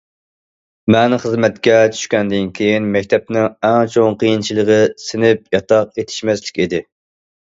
مەن 0.93 1.15
خىزمەتكە 1.25 1.75
چۈشكەندىن 1.97 2.47
كېيىن، 2.59 2.87
مەكتەپنىڭ 2.95 3.45
ئەڭ 3.69 3.91
چوڭ 3.97 4.17
قىيىنچىلىقى 4.23 4.79
سىنىپ، 5.05 5.45
ياتاق 5.57 5.93
يېتىشمەسلىك 6.01 6.59
ئىدى. 6.67 6.81